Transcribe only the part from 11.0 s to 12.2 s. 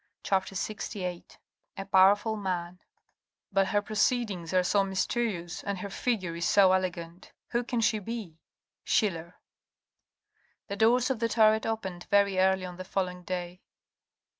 of the turret opened